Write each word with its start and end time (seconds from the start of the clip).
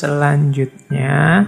Selanjutnya 0.00 1.44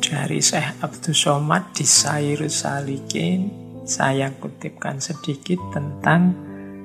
dari 0.00 0.40
Syekh 0.40 0.80
Abdul 0.80 1.12
Somad 1.12 1.76
di 1.76 1.84
Sairus 1.84 2.64
Salikin 2.64 3.52
saya 3.84 4.32
kutipkan 4.32 4.96
sedikit 4.96 5.60
tentang 5.68 6.32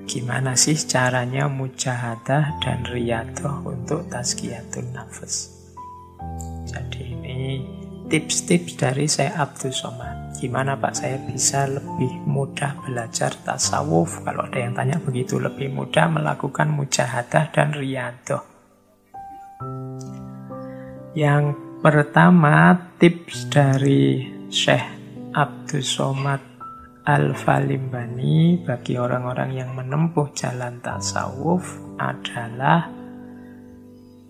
gimana 0.03 0.51
sih 0.59 0.75
caranya 0.75 1.47
mujahadah 1.47 2.59
dan 2.59 2.83
riyadah 2.83 3.63
untuk 3.63 4.11
tazkiyatun 4.11 4.91
nafas. 4.91 5.63
Jadi 6.67 7.15
ini 7.23 7.63
tips-tips 8.11 8.75
dari 8.75 9.07
saya 9.07 9.47
Abdul 9.47 9.71
Somad. 9.71 10.43
Gimana 10.43 10.75
Pak 10.75 10.91
saya 10.91 11.23
bisa 11.23 11.71
lebih 11.71 12.19
mudah 12.27 12.83
belajar 12.83 13.31
tasawuf? 13.47 14.19
Kalau 14.27 14.43
ada 14.43 14.59
yang 14.59 14.75
tanya 14.75 14.99
begitu, 14.99 15.39
lebih 15.39 15.71
mudah 15.71 16.11
melakukan 16.11 16.67
mujahadah 16.67 17.47
dan 17.55 17.71
riyadah. 17.71 18.52
Yang 21.13 21.53
pertama 21.85 22.73
tips 22.97 23.45
dari 23.53 24.33
Syekh 24.49 24.81
Abdul 25.37 25.85
Somad 25.85 26.41
Al-Falimbani 27.05 28.57
bagi 28.65 28.97
orang-orang 28.97 29.53
yang 29.53 29.77
menempuh 29.77 30.33
jalan 30.33 30.81
tasawuf 30.81 31.77
adalah 32.01 32.89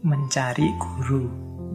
mencari 0.03 0.67
guru. 0.75 1.23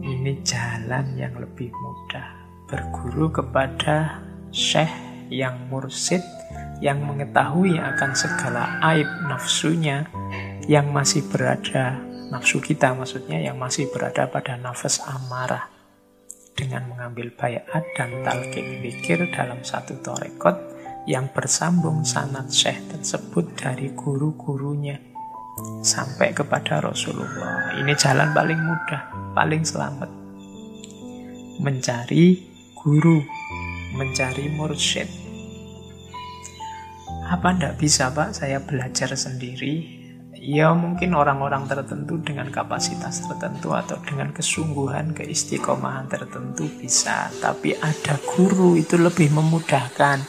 Ini 0.05 0.45
jalan 0.45 1.17
yang 1.17 1.33
lebih 1.41 1.73
mudah. 1.73 2.29
Berguru 2.69 3.33
kepada 3.33 4.21
syekh 4.53 4.93
yang 5.33 5.73
mursid 5.73 6.21
yang 6.85 7.01
mengetahui 7.01 7.81
akan 7.81 8.13
segala 8.13 8.77
aib 8.93 9.09
nafsunya 9.25 10.05
yang 10.69 10.93
masih 10.93 11.25
berada 11.33 11.97
nafsu 12.29 12.61
kita 12.61 12.93
maksudnya 12.93 13.41
yang 13.41 13.57
masih 13.57 13.89
berada 13.89 14.29
pada 14.29 14.55
nafas 14.55 15.01
amarah 15.05 15.69
dengan 16.53 16.85
mengambil 16.91 17.33
bayat 17.33 17.65
dan 17.97 18.21
talqin 18.21 18.83
pikir 18.85 19.29
dalam 19.33 19.61
satu 19.65 19.97
torekot 20.03 20.55
yang 21.09 21.31
bersambung 21.33 22.05
sanat 22.05 22.51
syekh 22.53 22.77
tersebut 22.93 23.57
dari 23.57 23.89
guru-gurunya 23.95 24.99
sampai 25.81 26.31
kepada 26.35 26.83
Rasulullah. 26.83 27.75
Ini 27.79 27.93
jalan 27.95 28.31
paling 28.31 28.59
mudah, 28.59 29.01
paling 29.35 29.63
selamat. 29.63 30.09
Mencari 31.59 32.39
guru, 32.77 33.19
mencari 33.95 34.47
mursyid. 34.53 35.09
Apa 37.29 37.55
ndak 37.55 37.77
bisa 37.77 38.09
pak 38.09 38.33
saya 38.33 38.63
belajar 38.63 39.11
sendiri? 39.13 39.98
Ya 40.39 40.71
mungkin 40.71 41.19
orang-orang 41.19 41.67
tertentu 41.67 42.15
dengan 42.23 42.47
kapasitas 42.47 43.27
tertentu 43.27 43.75
atau 43.75 43.99
dengan 43.99 44.31
kesungguhan, 44.31 45.11
keistiqomahan 45.11 46.07
tertentu 46.07 46.63
bisa. 46.79 47.27
Tapi 47.43 47.75
ada 47.75 48.15
guru 48.23 48.79
itu 48.79 48.95
lebih 48.95 49.35
memudahkan. 49.35 50.23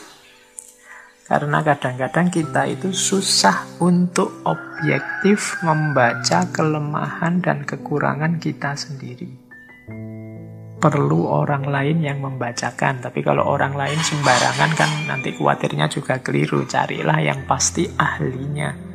Karena 1.30 1.62
kadang-kadang 1.62 2.27
kita 2.27 2.67
itu 2.67 2.91
susah 2.91 3.78
untuk 3.78 4.42
objektif 4.42 5.62
membaca 5.62 6.42
kelemahan 6.50 7.39
dan 7.39 7.62
kekurangan 7.62 8.42
kita 8.42 8.74
sendiri. 8.74 9.30
Perlu 10.83 11.30
orang 11.30 11.70
lain 11.70 12.02
yang 12.02 12.19
membacakan, 12.19 12.98
tapi 12.98 13.22
kalau 13.22 13.47
orang 13.47 13.78
lain 13.78 14.00
sembarangan 14.02 14.74
kan 14.74 14.91
nanti 15.06 15.39
khawatirnya 15.39 15.86
juga 15.86 16.19
keliru. 16.19 16.67
Carilah 16.67 17.23
yang 17.23 17.46
pasti 17.46 17.86
ahlinya 17.95 18.89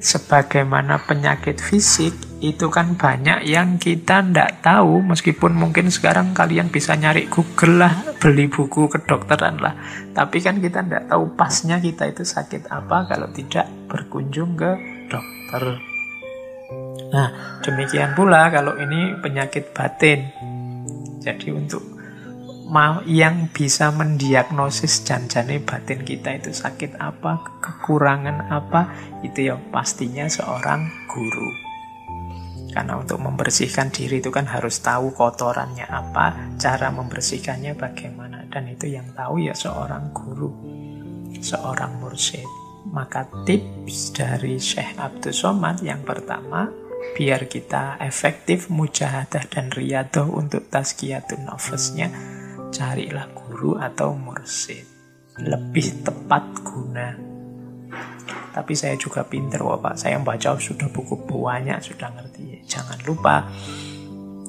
sebagaimana 0.00 1.04
penyakit 1.04 1.60
fisik 1.60 2.16
itu 2.40 2.72
kan 2.72 2.96
banyak 2.96 3.44
yang 3.44 3.76
kita 3.76 4.24
ndak 4.24 4.64
tahu. 4.64 5.04
Meskipun 5.04 5.52
mungkin 5.52 5.92
sekarang 5.92 6.32
kalian 6.32 6.72
bisa 6.72 6.96
nyari 6.96 7.28
Google 7.28 7.84
lah 7.84 7.92
beli 8.16 8.48
buku 8.48 8.88
kedokteran 8.88 9.60
lah. 9.60 9.76
Tapi 10.16 10.40
kan 10.40 10.58
kita 10.58 10.80
ndak 10.80 11.12
tahu 11.12 11.36
pasnya 11.36 11.78
kita 11.78 12.08
itu 12.08 12.24
sakit 12.24 12.72
apa 12.72 13.06
kalau 13.06 13.28
tidak 13.30 13.68
berkunjung 13.86 14.56
ke 14.56 14.72
dokter. 15.12 15.78
Nah 17.12 17.60
demikian 17.60 18.16
pula 18.16 18.48
kalau 18.48 18.80
ini 18.80 19.20
penyakit 19.20 19.76
batin. 19.76 20.32
Jadi 21.20 21.52
untuk 21.52 21.99
mau 22.70 23.02
yang 23.02 23.50
bisa 23.50 23.90
mendiagnosis 23.90 25.02
janjane 25.02 25.58
batin 25.58 26.06
kita 26.06 26.38
itu 26.38 26.54
sakit 26.54 27.02
apa, 27.02 27.42
kekurangan 27.58 28.46
apa, 28.46 28.94
itu 29.26 29.50
ya 29.50 29.58
pastinya 29.74 30.30
seorang 30.30 30.86
guru. 31.10 31.50
Karena 32.70 33.02
untuk 33.02 33.18
membersihkan 33.18 33.90
diri 33.90 34.22
itu 34.22 34.30
kan 34.30 34.46
harus 34.46 34.78
tahu 34.78 35.10
kotorannya 35.10 35.90
apa, 35.90 36.54
cara 36.54 36.94
membersihkannya 36.94 37.74
bagaimana. 37.74 38.46
Dan 38.46 38.70
itu 38.70 38.86
yang 38.86 39.10
tahu 39.18 39.42
ya 39.42 39.54
seorang 39.58 40.14
guru, 40.14 40.54
seorang 41.42 41.98
mursyid. 41.98 42.46
Maka 42.94 43.26
tips 43.42 44.14
dari 44.14 44.62
Syekh 44.62 44.94
Abdul 44.94 45.34
Somad 45.34 45.82
yang 45.82 46.06
pertama, 46.06 46.70
biar 47.18 47.50
kita 47.50 47.98
efektif 47.98 48.70
mujahadah 48.70 49.50
dan 49.50 49.74
riyadah 49.74 50.30
untuk 50.30 50.70
tazkiyatun 50.70 51.50
nafasnya, 51.50 52.08
carilah 52.70 53.26
guru 53.34 53.76
atau 53.76 54.14
mursid. 54.14 54.86
Lebih 55.38 56.06
tepat 56.06 56.44
guna. 56.62 57.08
Tapi 58.50 58.72
saya 58.74 58.98
juga 58.98 59.22
pinter, 59.22 59.62
wah 59.62 59.78
Pak. 59.78 59.94
Saya 59.94 60.18
baca 60.18 60.58
sudah 60.58 60.90
buku 60.90 61.14
banyak, 61.26 61.78
sudah 61.82 62.10
ngerti. 62.10 62.66
Jangan 62.66 62.98
lupa, 63.06 63.46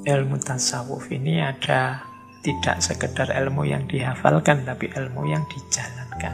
ilmu 0.06 0.42
tasawuf 0.42 1.10
ini 1.14 1.42
ada 1.42 2.02
tidak 2.42 2.82
sekedar 2.82 3.30
ilmu 3.30 3.66
yang 3.70 3.86
dihafalkan, 3.86 4.66
tapi 4.66 4.90
ilmu 4.90 5.30
yang 5.30 5.46
dijalankan. 5.46 6.34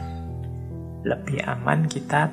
Lebih 1.04 1.44
aman 1.44 1.84
kita 1.84 2.32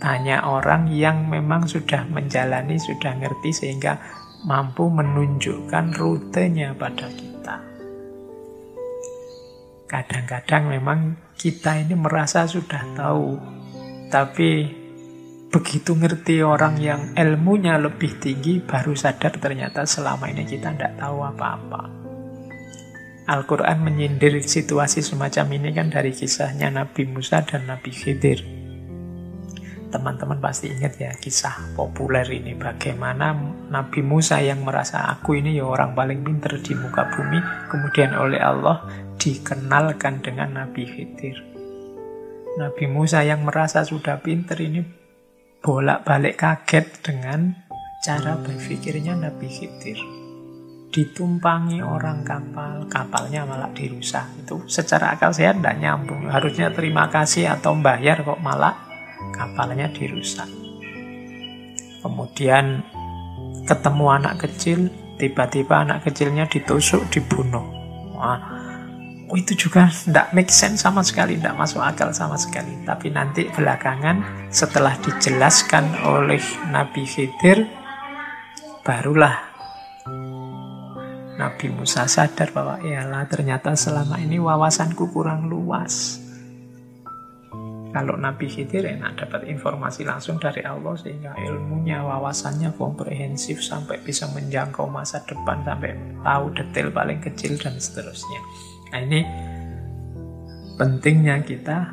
tanya 0.00 0.42
orang 0.48 0.88
yang 0.88 1.28
memang 1.28 1.68
sudah 1.68 2.08
menjalani, 2.08 2.80
sudah 2.80 3.12
ngerti, 3.20 3.52
sehingga 3.52 4.00
mampu 4.48 4.88
menunjukkan 4.88 5.94
rutenya 5.94 6.72
pada 6.74 7.06
kita. 7.12 7.31
Kadang-kadang 9.92 10.72
memang 10.72 11.20
kita 11.36 11.76
ini 11.76 11.92
merasa 11.92 12.48
sudah 12.48 12.80
tahu, 12.96 13.36
tapi 14.08 14.72
begitu 15.52 15.92
ngerti 15.92 16.40
orang 16.40 16.80
yang 16.80 17.12
ilmunya 17.12 17.76
lebih 17.76 18.16
tinggi, 18.16 18.64
baru 18.64 18.96
sadar 18.96 19.36
ternyata 19.36 19.84
selama 19.84 20.32
ini 20.32 20.48
kita 20.48 20.72
tidak 20.72 20.96
tahu 20.96 21.20
apa-apa. 21.20 21.92
Al-Quran 23.28 23.84
menyindir 23.84 24.40
situasi 24.40 25.04
semacam 25.04 25.60
ini 25.60 25.76
kan 25.76 25.92
dari 25.92 26.16
kisahnya 26.16 26.72
Nabi 26.72 27.04
Musa 27.12 27.44
dan 27.44 27.68
Nabi 27.68 27.92
Khidir. 27.92 28.61
Teman-teman 29.92 30.40
pasti 30.40 30.72
ingat 30.72 30.96
ya 30.96 31.12
kisah 31.12 31.76
populer 31.76 32.24
ini 32.32 32.56
bagaimana 32.56 33.36
Nabi 33.68 34.00
Musa 34.00 34.40
yang 34.40 34.64
merasa 34.64 35.04
aku 35.04 35.36
ini 35.36 35.60
ya 35.60 35.68
orang 35.68 35.92
paling 35.92 36.24
pinter 36.24 36.56
di 36.64 36.72
muka 36.72 37.12
bumi 37.12 37.36
kemudian 37.68 38.16
oleh 38.16 38.40
Allah 38.40 38.88
dikenalkan 39.20 40.24
dengan 40.24 40.64
Nabi 40.64 40.88
Khidir. 40.88 41.36
Nabi 42.56 42.84
Musa 42.88 43.20
yang 43.20 43.44
merasa 43.44 43.84
sudah 43.84 44.16
pinter 44.24 44.56
ini 44.64 44.80
bolak-balik 45.60 46.40
kaget 46.40 47.04
dengan 47.04 47.52
cara 48.00 48.40
berpikirnya 48.40 49.12
Nabi 49.12 49.48
Khidir. 49.52 50.00
Ditumpangi 50.92 51.80
orang 51.80 52.20
kapal, 52.20 52.84
kapalnya 52.88 53.48
malah 53.48 53.72
dirusak. 53.72 54.44
Itu 54.44 54.68
secara 54.68 55.16
akal 55.16 55.32
sehat 55.32 55.60
tidak 55.60 55.80
nyambung. 55.80 56.28
Harusnya 56.28 56.68
terima 56.72 57.08
kasih 57.08 57.48
atau 57.56 57.72
bayar 57.76 58.20
kok 58.20 58.40
malah 58.40 58.91
kapalnya 59.42 59.90
dirusak. 59.90 60.46
Kemudian 62.02 62.86
ketemu 63.66 64.06
anak 64.10 64.46
kecil, 64.46 64.86
tiba-tiba 65.18 65.82
anak 65.82 66.06
kecilnya 66.06 66.46
ditusuk, 66.46 67.02
dibunuh. 67.10 67.66
Wah, 68.14 68.38
oh, 69.26 69.36
itu 69.38 69.66
juga 69.66 69.90
tidak 69.90 70.30
make 70.30 70.50
sense 70.54 70.86
sama 70.86 71.02
sekali, 71.02 71.38
tidak 71.38 71.58
masuk 71.58 71.82
akal 71.82 72.14
sama 72.14 72.38
sekali. 72.38 72.86
Tapi 72.86 73.10
nanti 73.10 73.50
belakangan 73.50 74.46
setelah 74.54 74.94
dijelaskan 75.02 76.06
oleh 76.06 76.42
Nabi 76.70 77.02
Khidir, 77.02 77.66
barulah 78.86 79.50
Nabi 81.34 81.66
Musa 81.74 82.06
sadar 82.06 82.54
bahwa 82.54 82.78
iyalah 82.78 83.26
ternyata 83.26 83.74
selama 83.74 84.22
ini 84.22 84.38
wawasanku 84.38 85.10
kurang 85.10 85.50
luas. 85.50 86.21
Kalau 87.92 88.16
Nabi 88.16 88.48
Khidir 88.48 88.88
enak 88.88 89.20
dapat 89.20 89.52
informasi 89.52 90.08
langsung 90.08 90.40
dari 90.40 90.64
Allah 90.64 90.96
sehingga 90.96 91.36
ilmunya, 91.36 92.00
wawasannya 92.00 92.72
komprehensif 92.80 93.60
sampai 93.60 94.00
bisa 94.00 94.32
menjangkau 94.32 94.88
masa 94.88 95.20
depan 95.28 95.60
sampai 95.60 95.92
tahu 96.24 96.44
detail 96.56 96.88
paling 96.88 97.20
kecil 97.20 97.52
dan 97.60 97.76
seterusnya. 97.76 98.40
Nah 98.96 99.00
ini 99.04 99.20
pentingnya 100.80 101.44
kita 101.44 101.92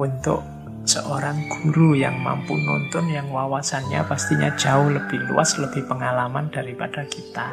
untuk 0.00 0.40
seorang 0.88 1.44
guru 1.60 1.92
yang 1.92 2.16
mampu 2.16 2.56
nonton 2.56 3.12
yang 3.12 3.28
wawasannya 3.28 4.02
pastinya 4.08 4.48
jauh 4.56 4.88
lebih 4.90 5.28
luas, 5.28 5.60
lebih 5.60 5.84
pengalaman 5.86 6.48
daripada 6.48 7.04
kita. 7.04 7.52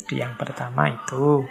Jadi 0.00 0.14
yang 0.22 0.38
pertama 0.38 0.86
itu 0.86 1.44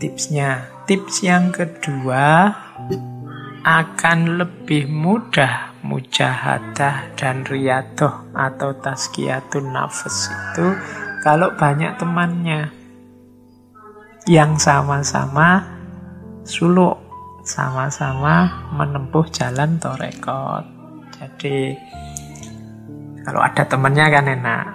tipsnya. 0.00 0.66
Tips 0.88 1.22
yang 1.22 1.52
kedua 1.52 2.50
akan 3.62 4.40
lebih 4.40 4.88
mudah 4.88 5.76
mujahadah 5.84 7.12
dan 7.14 7.44
riadoh 7.44 8.32
atau 8.32 8.72
taskiyatun 8.80 9.70
nafas 9.70 10.32
itu 10.32 10.66
kalau 11.20 11.52
banyak 11.54 11.92
temannya 12.00 12.72
yang 14.24 14.56
sama-sama 14.56 15.64
suluk 16.48 16.96
sama-sama 17.44 18.68
menempuh 18.72 19.28
jalan 19.28 19.76
torekot. 19.76 20.64
Jadi 21.20 21.76
kalau 23.20 23.44
ada 23.44 23.68
temannya 23.68 24.06
kan 24.08 24.26
enak, 24.28 24.66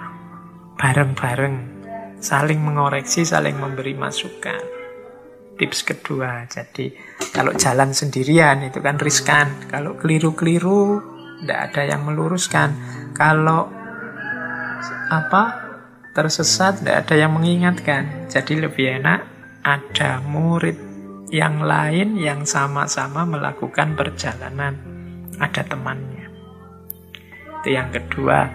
bareng-bareng, 0.78 1.56
saling 2.22 2.62
mengoreksi, 2.62 3.26
saling 3.26 3.58
memberi 3.58 3.98
masukan. 3.98 4.75
Tips 5.56 5.88
kedua, 5.88 6.44
jadi 6.52 6.92
kalau 7.32 7.56
jalan 7.56 7.96
sendirian 7.96 8.60
itu 8.60 8.76
kan 8.84 9.00
riskan. 9.00 9.56
Kalau 9.72 9.96
keliru-keliru, 9.96 11.00
tidak 11.40 11.72
ada 11.72 11.82
yang 11.96 12.04
meluruskan. 12.04 12.76
Kalau 13.16 13.72
apa 15.08 15.42
tersesat, 16.12 16.84
tidak 16.84 17.08
ada 17.08 17.14
yang 17.16 17.32
mengingatkan. 17.32 18.28
Jadi 18.28 18.68
lebih 18.68 19.00
enak 19.00 19.20
ada 19.64 20.20
murid 20.24 20.76
yang 21.32 21.64
lain 21.64 22.20
yang 22.20 22.44
sama-sama 22.44 23.24
melakukan 23.24 23.96
perjalanan. 23.96 24.76
Ada 25.36 25.66
temannya. 25.72 26.28
Itu 27.60 27.68
yang 27.72 27.92
kedua. 27.92 28.46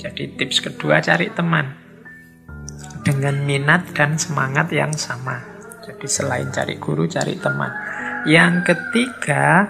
Jadi 0.00 0.36
tips 0.36 0.60
kedua 0.60 1.00
cari 1.00 1.32
teman. 1.32 1.72
Dengan 3.04 3.44
minat 3.44 3.92
dan 3.92 4.16
semangat 4.16 4.72
yang 4.72 4.92
sama. 4.96 5.53
Jadi 5.84 6.06
selain 6.08 6.48
cari 6.48 6.80
guru, 6.80 7.04
cari 7.04 7.36
teman. 7.36 7.68
Yang 8.24 8.72
ketiga, 8.72 9.68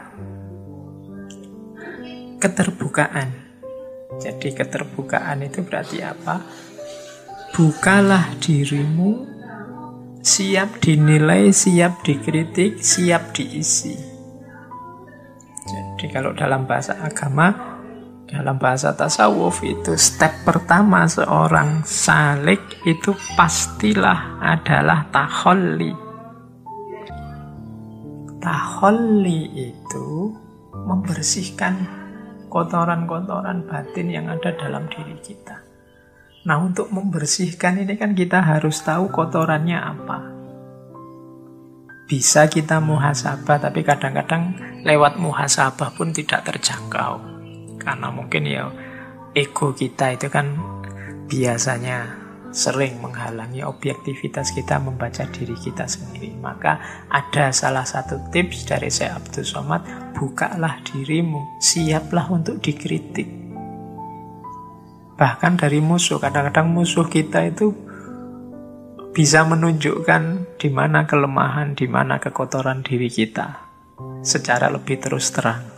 keterbukaan. 2.38 3.28
Jadi 4.22 4.54
keterbukaan 4.54 5.42
itu 5.42 5.66
berarti 5.66 5.98
apa? 6.06 6.38
Bukalah 7.50 8.38
dirimu 8.38 9.34
siap 10.24 10.78
dinilai, 10.78 11.50
siap 11.50 12.06
dikritik, 12.06 12.78
siap 12.78 13.34
diisi. 13.34 13.98
Jadi 15.64 16.06
kalau 16.14 16.30
dalam 16.30 16.64
bahasa 16.64 16.94
agama, 17.02 17.74
dalam 18.24 18.56
bahasa 18.56 18.94
tasawuf 18.94 19.60
itu 19.66 19.98
step 19.98 20.46
pertama 20.46 21.04
seorang 21.10 21.82
salik 21.82 22.60
itu 22.86 23.12
pastilah 23.34 24.40
adalah 24.40 25.08
taholli. 25.12 26.03
Taholli 28.44 29.72
itu 29.72 30.28
membersihkan 30.84 31.80
kotoran-kotoran 32.52 33.64
batin 33.64 34.12
yang 34.12 34.28
ada 34.28 34.52
dalam 34.52 34.84
diri 34.92 35.16
kita. 35.24 35.64
Nah 36.44 36.60
untuk 36.60 36.92
membersihkan 36.92 37.80
ini 37.80 37.96
kan 37.96 38.12
kita 38.12 38.44
harus 38.44 38.84
tahu 38.84 39.08
kotorannya 39.08 39.80
apa. 39.80 40.18
Bisa 42.04 42.44
kita 42.52 42.84
muhasabah 42.84 43.64
tapi 43.64 43.80
kadang-kadang 43.80 44.60
lewat 44.84 45.16
muhasabah 45.16 45.96
pun 45.96 46.12
tidak 46.12 46.44
terjangkau. 46.44 47.16
Karena 47.80 48.12
mungkin 48.12 48.44
ya 48.44 48.68
ego 49.32 49.72
kita 49.72 50.12
itu 50.12 50.28
kan 50.28 50.52
biasanya 51.32 52.23
sering 52.54 53.02
menghalangi 53.02 53.66
objektivitas 53.66 54.54
kita 54.54 54.78
membaca 54.78 55.26
diri 55.34 55.58
kita 55.58 55.90
sendiri. 55.90 56.38
Maka 56.38 57.04
ada 57.10 57.50
salah 57.50 57.82
satu 57.82 58.30
tips 58.30 58.70
dari 58.70 58.88
saya 58.94 59.18
Abdul 59.18 59.42
Somad, 59.42 59.82
bukalah 60.14 60.78
dirimu, 60.86 61.58
siaplah 61.58 62.30
untuk 62.30 62.62
dikritik 62.62 63.44
bahkan 65.14 65.54
dari 65.54 65.78
musuh. 65.78 66.18
Kadang-kadang 66.18 66.70
musuh 66.70 67.06
kita 67.06 67.46
itu 67.46 67.70
bisa 69.14 69.46
menunjukkan 69.46 70.22
di 70.58 70.68
mana 70.70 71.06
kelemahan, 71.06 71.78
di 71.78 71.86
mana 71.86 72.18
kekotoran 72.18 72.82
diri 72.82 73.06
kita 73.06 73.62
secara 74.26 74.66
lebih 74.74 74.98
terus 74.98 75.30
terang. 75.30 75.73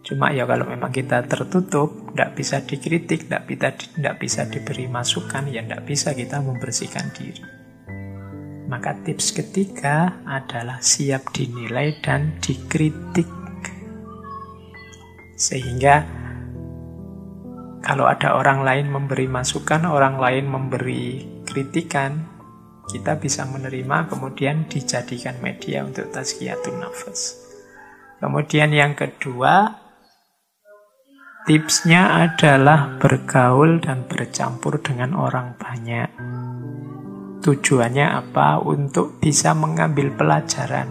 Cuma 0.00 0.32
ya 0.32 0.48
kalau 0.48 0.64
memang 0.64 0.88
kita 0.88 1.28
tertutup, 1.28 2.12
tidak 2.12 2.30
bisa 2.32 2.56
dikritik, 2.64 3.28
tidak 3.28 3.44
bisa, 3.44 3.68
tidak 3.76 4.14
bisa 4.16 4.40
diberi 4.48 4.86
masukan, 4.88 5.44
ya 5.52 5.60
tidak 5.60 5.82
bisa 5.84 6.16
kita 6.16 6.40
membersihkan 6.40 7.12
diri. 7.12 7.44
Maka 8.70 8.96
tips 9.02 9.34
ketiga 9.34 10.22
adalah 10.24 10.80
siap 10.80 11.34
dinilai 11.34 12.00
dan 12.00 12.38
dikritik. 12.40 13.28
Sehingga 15.36 16.06
kalau 17.80 18.06
ada 18.06 18.36
orang 18.36 18.62
lain 18.62 18.86
memberi 18.92 19.26
masukan, 19.26 19.88
orang 19.88 20.20
lain 20.20 20.46
memberi 20.46 21.26
kritikan, 21.48 22.28
kita 22.92 23.16
bisa 23.16 23.48
menerima 23.48 24.10
kemudian 24.10 24.68
dijadikan 24.68 25.40
media 25.40 25.82
untuk 25.82 26.12
tazkiyatun 26.12 26.76
nafas. 26.76 27.40
Kemudian 28.20 28.68
yang 28.76 28.92
kedua, 28.92 29.79
tipsnya 31.48 32.28
adalah 32.28 33.00
bergaul 33.00 33.80
dan 33.80 34.04
bercampur 34.04 34.80
dengan 34.84 35.16
orang 35.16 35.56
banyak. 35.56 36.08
Tujuannya 37.40 38.06
apa? 38.06 38.60
Untuk 38.60 39.16
bisa 39.16 39.56
mengambil 39.56 40.12
pelajaran. 40.12 40.88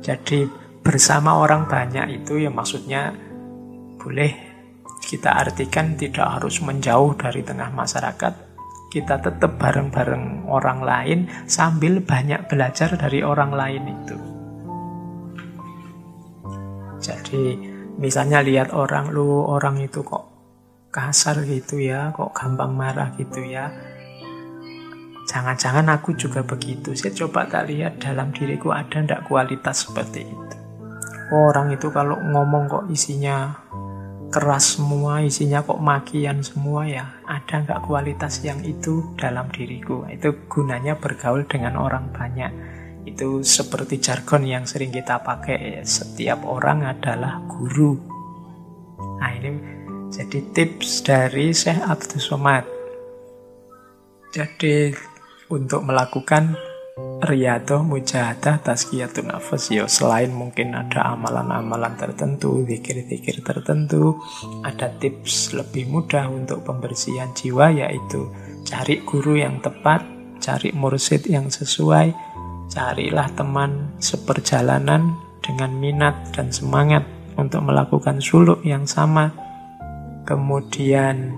Jadi 0.00 0.48
bersama 0.80 1.36
orang 1.36 1.68
banyak 1.68 2.22
itu 2.22 2.40
ya 2.40 2.48
maksudnya 2.48 3.12
boleh 4.00 4.32
kita 5.02 5.34
artikan 5.34 5.94
tidak 5.94 6.40
harus 6.40 6.62
menjauh 6.64 7.12
dari 7.18 7.44
tengah 7.44 7.68
masyarakat. 7.70 8.34
Kita 8.86 9.20
tetap 9.20 9.60
bareng-bareng 9.60 10.48
orang 10.48 10.80
lain 10.80 11.18
sambil 11.44 12.00
banyak 12.00 12.48
belajar 12.48 12.96
dari 12.96 13.20
orang 13.20 13.52
lain 13.52 13.82
itu. 13.92 14.16
Jadi 16.96 17.75
misalnya 17.96 18.44
lihat 18.44 18.72
orang 18.72 19.12
lu 19.12 19.44
orang 19.44 19.80
itu 19.80 20.04
kok 20.04 20.24
kasar 20.92 21.44
gitu 21.44 21.76
ya, 21.76 22.12
kok 22.16 22.32
gampang 22.32 22.72
marah 22.72 23.12
gitu 23.16 23.44
ya. 23.44 23.68
Jangan-jangan 25.26 25.90
aku 25.90 26.14
juga 26.14 26.46
begitu. 26.46 26.94
Saya 26.94 27.12
coba 27.26 27.50
tak 27.50 27.68
lihat 27.68 27.98
dalam 27.98 28.30
diriku 28.30 28.70
ada 28.70 29.02
ndak 29.02 29.26
kualitas 29.26 29.90
seperti 29.90 30.22
itu. 30.22 30.56
Orang 31.34 31.74
itu 31.74 31.90
kalau 31.90 32.14
ngomong 32.14 32.70
kok 32.70 32.84
isinya 32.86 33.66
keras 34.30 34.78
semua, 34.78 35.26
isinya 35.26 35.66
kok 35.66 35.82
makian 35.82 36.46
semua 36.46 36.86
ya, 36.86 37.18
ada 37.26 37.66
nggak 37.66 37.82
kualitas 37.82 38.42
yang 38.46 38.62
itu 38.62 39.02
dalam 39.18 39.50
diriku? 39.50 40.06
Itu 40.06 40.46
gunanya 40.46 40.94
bergaul 40.94 41.42
dengan 41.50 41.74
orang 41.76 42.14
banyak. 42.14 42.52
Itu 43.06 43.46
seperti 43.46 44.02
jargon 44.02 44.42
yang 44.44 44.66
sering 44.66 44.90
kita 44.90 45.22
pakai, 45.22 45.86
setiap 45.86 46.42
orang 46.42 46.82
adalah 46.82 47.38
guru. 47.46 47.94
Nah 49.22 49.30
ini 49.30 49.50
jadi 50.10 50.38
tips 50.50 51.06
dari 51.06 51.54
Syekh 51.54 51.80
Abdul 51.86 52.20
Somad. 52.20 52.64
Jadi 54.34 54.90
untuk 55.48 55.86
melakukan 55.86 56.58
Riyadhah, 56.96 57.84
mujahadah, 57.84 58.60
tazkiyatun 58.64 59.28
nafas 59.28 59.68
ya 59.68 59.84
selain 59.84 60.32
mungkin 60.32 60.72
ada 60.72 61.12
amalan-amalan 61.12 61.92
tertentu, 61.96 62.64
zikir-zikir 62.64 63.44
tertentu, 63.44 64.16
ada 64.64 64.88
tips 64.96 65.52
lebih 65.52 65.92
mudah 65.92 66.28
untuk 66.28 66.64
pembersihan 66.64 67.32
jiwa 67.36 67.68
yaitu 67.68 68.32
cari 68.64 69.04
guru 69.04 69.36
yang 69.36 69.60
tepat, 69.60 70.08
cari 70.40 70.72
mursid 70.72 71.28
yang 71.28 71.52
sesuai, 71.52 72.16
carilah 72.70 73.30
teman 73.34 73.96
seperjalanan 73.98 75.14
dengan 75.42 75.70
minat 75.76 76.34
dan 76.34 76.50
semangat 76.50 77.06
untuk 77.38 77.62
melakukan 77.66 78.18
suluk 78.18 78.62
yang 78.66 78.88
sama. 78.88 79.30
Kemudian 80.26 81.34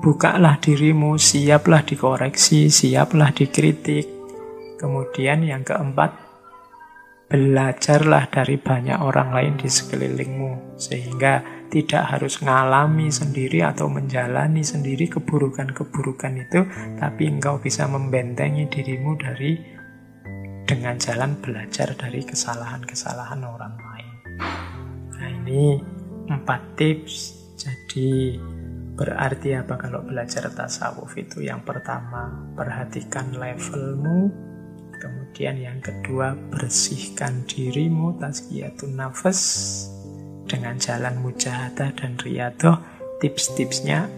bukalah 0.00 0.56
dirimu, 0.56 1.20
siaplah 1.20 1.84
dikoreksi, 1.84 2.72
siaplah 2.72 3.28
dikritik, 3.36 4.20
Kemudian 4.80 5.44
yang 5.44 5.60
keempat, 5.60 6.16
belajarlah 7.28 8.32
dari 8.32 8.56
banyak 8.56 8.96
orang 8.96 9.36
lain 9.36 9.54
di 9.60 9.68
sekelilingmu 9.68 10.80
sehingga 10.80 11.44
tidak 11.68 12.16
harus 12.16 12.40
ngalami 12.40 13.12
sendiri 13.12 13.60
atau 13.60 13.92
menjalani 13.92 14.64
sendiri 14.64 15.06
keburukan-keburukan 15.06 16.32
itu 16.42 16.66
tapi 16.98 17.30
engkau 17.30 17.62
bisa 17.62 17.86
membentengi 17.86 18.66
dirimu 18.66 19.14
dari 19.14 19.79
dengan 20.64 20.96
jalan 20.96 21.36
belajar 21.38 21.94
dari 21.94 22.24
kesalahan-kesalahan 22.24 23.42
orang 23.44 23.74
lain. 23.76 24.14
Nah 25.16 25.28
ini 25.44 25.80
empat 26.30 26.78
tips. 26.78 27.36
Jadi 27.60 28.40
berarti 28.96 29.52
apa 29.56 29.76
kalau 29.76 30.00
belajar 30.00 30.48
tasawuf 30.48 31.12
itu? 31.20 31.44
Yang 31.44 31.68
pertama 31.68 32.52
perhatikan 32.56 33.36
levelmu. 33.36 34.48
Kemudian 35.00 35.56
yang 35.56 35.80
kedua 35.80 36.36
bersihkan 36.52 37.48
dirimu 37.48 38.20
tazkiyatun 38.20 39.00
nafas 39.00 39.40
dengan 40.44 40.76
jalan 40.76 41.20
mujahadah 41.24 41.90
dan 41.96 42.20
riadoh. 42.20 42.76
Tips-tipsnya 43.20 44.08